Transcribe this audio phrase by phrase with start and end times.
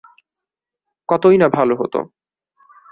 [1.09, 1.99] কতই না ভালো হতো।